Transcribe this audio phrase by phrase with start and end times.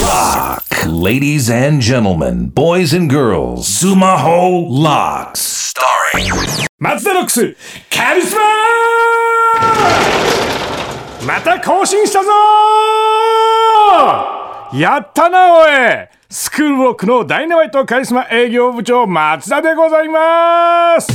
[0.00, 0.64] Lock.
[0.86, 5.74] Ladies and gentlemen, boys and girls, Sumaho Locks.
[5.74, 6.32] Starring
[6.78, 7.54] 松田ロックス
[7.94, 8.40] カリスマ
[11.34, 12.30] また更新したぞ!
[14.78, 15.70] やったなおい!
[16.30, 21.10] スクールロックのダイナマイトカリスマ営業部長松田でございます!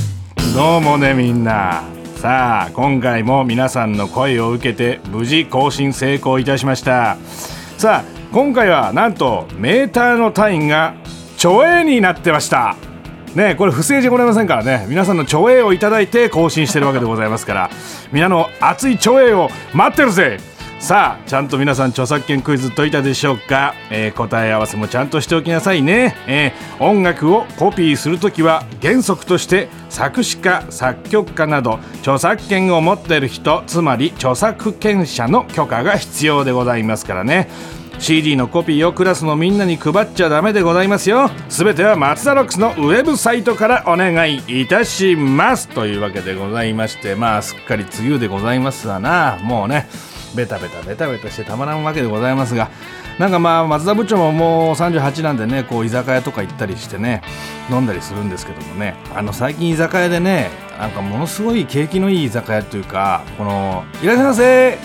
[0.53, 1.96] どうもねみんな。
[2.17, 7.15] さあ今回も皆さんの声を受けて無事更新成功いたしました。
[7.77, 10.95] さあ今回はなんとメーターの単位が
[11.35, 12.75] 著影になってました。
[13.35, 14.87] ねこれ不正じゃございませんからね。
[14.89, 17.69] 皆さんの著英を頂いて更新してるわけでございますから。
[18.11, 20.39] 皆の熱い著影を待ってるぜ。
[20.79, 37.49] さあちゃんと皆さん著作権クイズ解いたでしょうか、えー答え合わせもちゃんとしておきなさいね、えー音楽をコピーするときは原則として作詞家作曲家など著作権を持っている人つまり著作権者の許可が必要でございますからね。
[37.99, 41.31] CD のコピーをクラスのみんなに配っちゃダメでございますよ。
[41.49, 45.67] すべては松田ロックスのウェブサイトからお願いいたします。
[45.69, 49.39] というわけでございましてまあすっかり梅雨でございますわな。
[49.41, 49.87] もうね。
[50.37, 52.69] ベタベタベタベタしてたまらんわけでございますが
[53.19, 57.21] なんかまあ松田部長ももう38なんでねこう居酒屋とか行ったりしてね
[57.71, 60.49] 飲んだりするんですけどもねあの最近居酒屋でね
[60.79, 64.77] なんかものすごい景気のいい居酒屋というかこの「いらっしゃいませ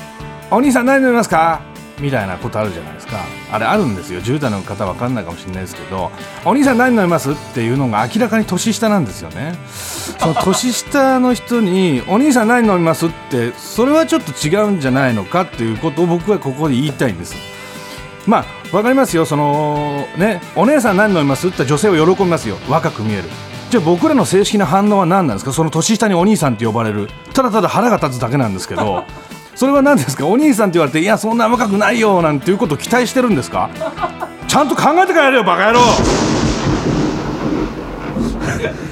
[0.51, 1.61] お兄さん何飲みますか?」
[2.03, 3.19] みたいなことあるじゃないですか。
[3.51, 4.21] あれあるんですよ。
[4.21, 6.11] 10代の方わかんないかもしれないですけど
[6.45, 9.55] 「お兄さん何飲みます?」っていうのが明らかに年下なんですよね。
[10.19, 17.35] その年下の人に「お兄さん何飲みます?」ってそれはちょっと違うんじゃないのかっていうことを僕はここで言いたいんです。
[18.27, 18.39] ま
[18.73, 19.25] あわかりますよ。
[19.25, 22.57] そのねお姉さん何飲みますって女性を喜びますよ。
[22.69, 23.25] 若く見える。
[23.71, 25.53] じゃあ僕らの正式な反応は何なんですか？
[25.53, 27.09] その年下にお兄さんって呼ばれる。
[27.33, 29.05] ただただ腹が立つだけなんですけど。
[29.55, 30.27] それは何ですか？
[30.27, 33.71] お兄さんって言われていやそんな若くないよなんていうことを期待してるんですか？
[34.49, 35.81] ちゃんと考えてからやれよバカ野郎。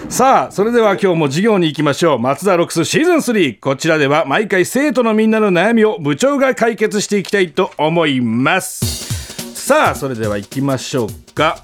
[0.08, 2.18] さあそれでは今日も授業に行きましょう。
[2.18, 9.54] 松田ロックスシーズン3こちらでは毎回生徒のみんなの悩みを部長が解決していきたいと思います。
[9.54, 11.58] さあそれでは行きましょうか。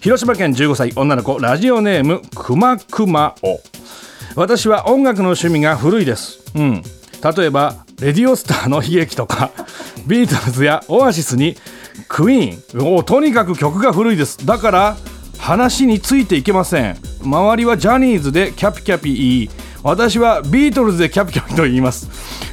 [0.00, 3.58] 広島県15歳女の子ラジオネームくまくまお。
[4.36, 6.38] 私は音楽の趣味が古いです。
[6.54, 6.82] うん。
[7.36, 9.50] 例えばレディオスターの悲劇とか
[10.06, 11.56] ビートルズやオアシスに
[12.08, 14.44] クイーンおとにかく曲が古いです。
[14.46, 14.96] だから
[15.38, 16.96] 話についていけません。
[17.22, 19.50] 周りはジャニーズでキャピキャピ言い。
[19.82, 22.08] 私はビートルズでキャピキャピと言います。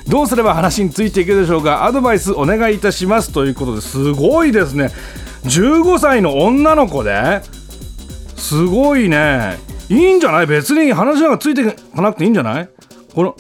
[0.08, 1.86] どうすれば話についていけるでしょうか？
[1.86, 3.32] アドバイスお願いいたします。
[3.32, 4.92] ということですごいですね。
[5.46, 7.42] 15歳の女の子で
[8.38, 9.58] すごいね。
[9.90, 10.48] いいんじゃない？
[10.48, 12.70] 別に話がついてこなくていいんじゃない？
[13.14, 13.36] この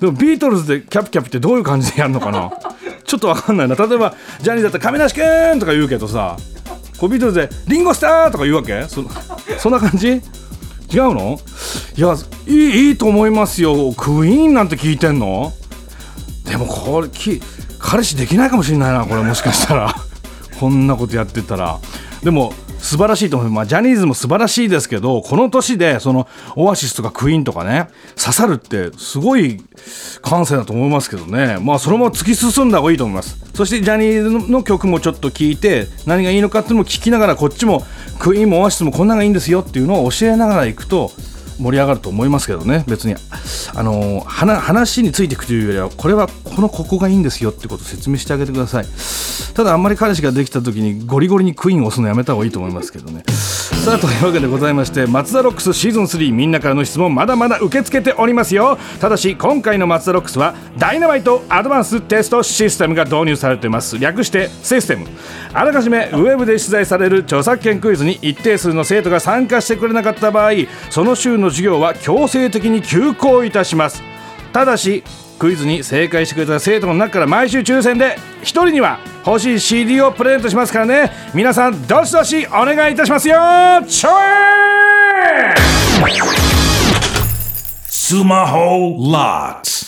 [0.00, 2.50] でもビートルズでキャピキャピってどういう感じでやるのかな？
[3.04, 3.74] ちょっとわかんないな。
[3.74, 6.36] 例えばジャニーズだったら亀梨くんとか言うけどさ
[6.98, 8.84] こうビートルズでリンゴスターとか言うわけ？
[8.88, 9.02] そ
[9.58, 10.08] そんな感じ？
[10.08, 10.20] 違う
[11.14, 11.38] の？
[11.96, 12.14] いや
[12.46, 13.92] いいいいと思いますよ。
[13.96, 15.52] クイーンなんて聞いてんの？
[16.44, 17.40] でもこれき
[17.78, 19.94] 彼氏できないかもしれないなこれもしかしたら。
[20.60, 21.78] こんなことやってたら。
[22.22, 22.52] でも
[22.86, 29.60] 素晴らしいと思います、まあ、ジャニーズも素晴らしいですけどこの年でそのオアシスとかクイーンとかね刺さるってすごい
[30.22, 31.58] 感性だと思いますけどね。
[31.60, 33.38] まあそのまま突き進んだ方がいいと思います。
[33.54, 37.84] そしてジャニーズの曲もちょっと聞いて何がいいのかっていうのも聞きながらこっちも
[38.18, 41.10] クイーンもオアシスもこんなのがいいんですよっていうのを教えながら行くと
[41.58, 42.84] 盛り上がると思いますけどね。
[42.86, 43.14] 別に
[43.74, 48.86] あの話についていくというよりはこれはこのここがいいんですよってことを説明してあげてください。
[49.54, 53.24] ただあんまり彼氏ができた時にゴリゴリにクイーンを押すのやめた方がいいと思いますけどね。
[53.74, 58.78] さあというわけでございまして松田ロックスシーズン3みんなからの質問まだまだ受け付けておりますよ。
[59.00, 63.98] ただし今回の松田ロックスはダイナマイトアドバンステストシステムが導入されています。
[63.98, 65.06] 略してシステム。
[65.52, 70.52] あらかじめウェブで出題される著作権クイズに一定数の生徒が参加してくれなかった場合
[70.90, 74.02] その週の授業は強制的に休校いたします。
[74.52, 75.02] ただし
[75.38, 81.10] クイズに正解してくれた生徒の中から毎週抽選で1人には欲しい CD をプレゼントしますからね。
[81.34, 83.36] 皆さんどしどしお願いいたしますよ。
[83.88, 84.12] ちょい
[87.88, 88.14] ス!
[88.22, 89.85] マホラッツ